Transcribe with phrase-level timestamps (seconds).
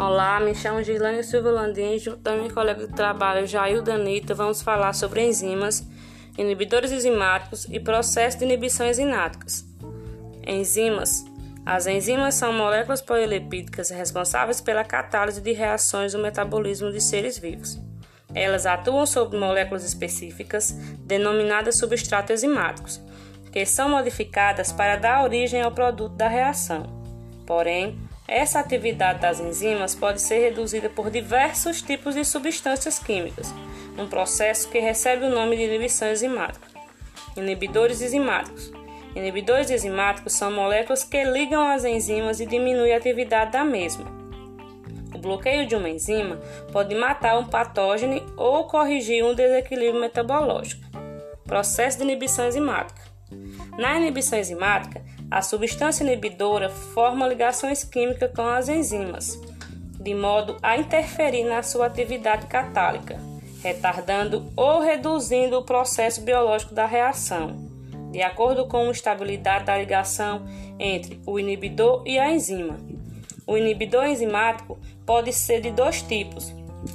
[0.00, 4.94] Olá, me chamo Gislane Silva Landim, da minha colega de trabalho Jair Danita, vamos falar
[4.94, 5.86] sobre enzimas,
[6.38, 9.62] inibidores enzimáticos e processos de inibição enzimáticas.
[10.46, 11.22] Enzimas.
[11.66, 17.78] As enzimas são moléculas polilipídicas responsáveis pela catálise de reações do metabolismo de seres vivos.
[18.34, 20.70] Elas atuam sobre moléculas específicas,
[21.00, 23.02] denominadas substratos enzimáticos,
[23.52, 26.84] que são modificadas para dar origem ao produto da reação.
[27.46, 27.98] Porém,
[28.30, 33.52] essa atividade das enzimas pode ser reduzida por diversos tipos de substâncias químicas,
[33.98, 36.68] um processo que recebe o nome de inibição enzimática.
[37.36, 38.72] Inibidores enzimáticos.
[39.16, 44.06] Inibidores enzimáticos são moléculas que ligam as enzimas e diminuem a atividade da mesma.
[45.12, 46.36] O bloqueio de uma enzima
[46.70, 50.82] pode matar um patógeno ou corrigir um desequilíbrio metabológico.
[51.44, 53.02] Processo de inibição enzimática.
[53.76, 59.40] Na inibição enzimática, a substância inibidora forma ligações químicas com as enzimas,
[60.00, 63.16] de modo a interferir na sua atividade catálica,
[63.62, 67.56] retardando ou reduzindo o processo biológico da reação,
[68.10, 70.42] de acordo com a estabilidade da ligação
[70.78, 72.76] entre o inibidor e a enzima.
[73.46, 76.52] O inibidor enzimático pode ser de dois tipos: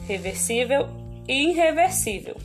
[0.08, 0.88] reversível
[1.28, 2.36] e irreversível.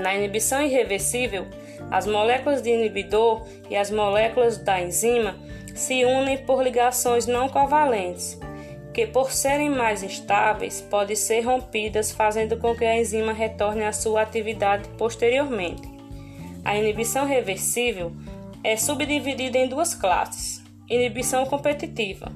[0.00, 1.46] Na inibição irreversível,
[1.90, 5.36] as moléculas de inibidor e as moléculas da enzima
[5.74, 8.38] se unem por ligações não covalentes,
[8.92, 13.92] que por serem mais instáveis podem ser rompidas, fazendo com que a enzima retorne à
[13.92, 15.88] sua atividade posteriormente.
[16.64, 18.12] A inibição reversível
[18.62, 22.30] é subdividida em duas classes: inibição competitiva.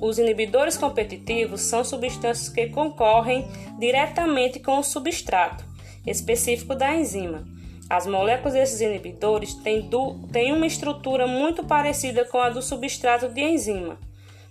[0.00, 3.46] Os inibidores competitivos são substâncias que concorrem
[3.78, 5.64] diretamente com o substrato
[6.06, 7.54] específico da enzima
[7.88, 9.88] as moléculas desses inibidores têm,
[10.32, 13.98] têm uma estrutura muito parecida com a do substrato de enzima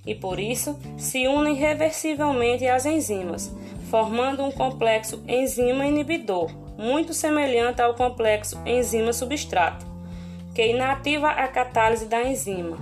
[0.06, 3.56] e, por isso, se unem reversivelmente às enzimas,
[3.90, 9.86] formando um complexo enzima-inibidor, muito semelhante ao complexo enzima-substrato,
[10.54, 12.78] que inativa a catálise da enzima.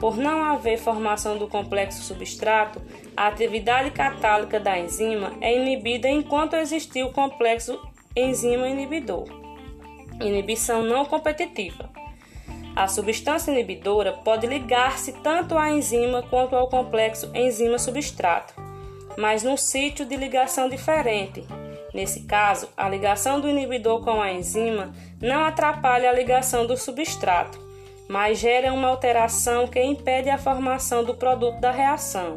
[0.00, 2.82] Por não haver formação do complexo substrato,
[3.16, 7.78] a atividade catálica da enzima é inibida enquanto existir o complexo
[8.16, 9.42] enzima-inibidor
[10.22, 11.90] inibição não competitiva.
[12.74, 18.54] A substância inibidora pode ligar-se tanto à enzima quanto ao complexo enzima-substrato,
[19.16, 21.44] mas num sítio de ligação diferente.
[21.92, 27.58] Nesse caso, a ligação do inibidor com a enzima não atrapalha a ligação do substrato,
[28.08, 32.36] mas gera uma alteração que impede a formação do produto da reação.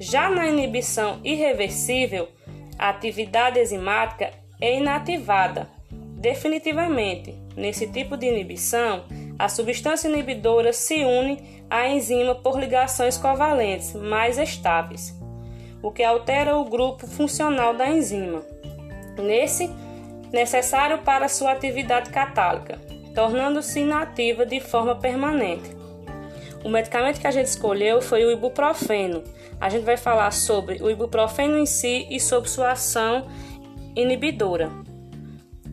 [0.00, 2.28] Já na inibição irreversível,
[2.76, 5.68] a atividade enzimática é inativada,
[6.22, 9.02] Definitivamente, nesse tipo de inibição,
[9.36, 15.12] a substância inibidora se une à enzima por ligações covalentes mais estáveis,
[15.82, 18.40] o que altera o grupo funcional da enzima.
[19.18, 19.68] Nesse,
[20.32, 22.78] necessário para sua atividade catálica,
[23.16, 25.76] tornando-se inativa de forma permanente.
[26.64, 29.24] O medicamento que a gente escolheu foi o ibuprofeno.
[29.60, 33.26] A gente vai falar sobre o ibuprofeno em si e sobre sua ação
[33.96, 34.70] inibidora.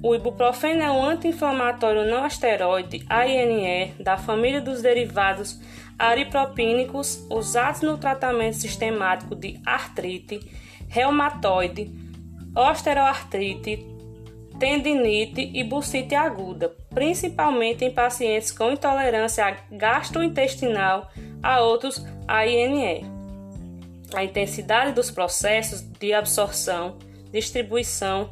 [0.01, 5.59] O ibuprofeno é um anti-inflamatório não esteroide ANE da família dos derivados
[5.97, 10.39] aripropínicos usados no tratamento sistemático de artrite,
[10.87, 11.91] reumatoide,
[12.55, 13.85] osteoartrite,
[14.57, 21.09] tendinite e bursite aguda, principalmente em pacientes com intolerância gastrointestinal
[21.43, 23.05] a outros ANE.
[24.13, 26.97] A intensidade dos processos de absorção,
[27.31, 28.29] distribuição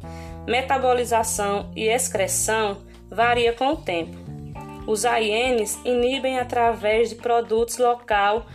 [0.48, 2.78] metabolização e excreção
[3.10, 4.16] varia com o tempo.
[4.86, 8.46] Os AINs inibem através de produtos local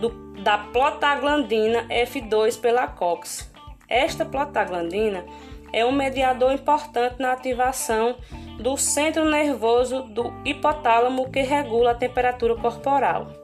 [0.00, 0.08] do,
[0.42, 3.50] da plotaglandina F2 pela COX.
[3.86, 5.24] Esta plotaglandina
[5.70, 8.16] é um mediador importante na ativação
[8.58, 13.41] do centro nervoso do hipotálamo que regula a temperatura corporal.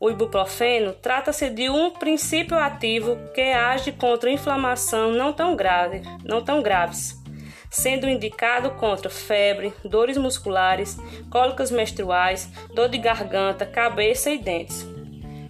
[0.00, 6.42] O ibuprofeno trata-se de um princípio ativo que age contra inflamação não tão, grave, não
[6.42, 7.22] tão graves,
[7.70, 10.98] sendo indicado contra febre, dores musculares,
[11.30, 14.88] cólicas menstruais, dor de garganta, cabeça e dentes.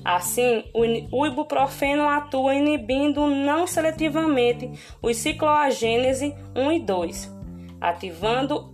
[0.05, 0.65] Assim,
[1.13, 4.69] o ibuprofeno atua inibindo não seletivamente
[5.01, 7.37] os cicloagênese 1 e 2,
[7.81, 8.73] ativando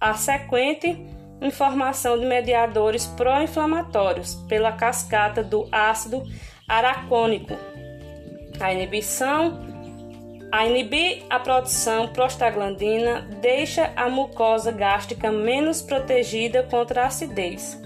[0.00, 6.22] a sequente informação de mediadores pró-inflamatórios pela cascata do ácido
[6.68, 7.54] aracônico.
[8.60, 9.66] A inibição
[10.50, 17.78] a inibir a produção prostaglandina deixa a mucosa gástrica menos protegida contra a acidez.